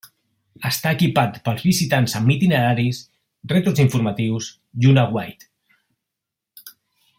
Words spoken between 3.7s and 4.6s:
informatius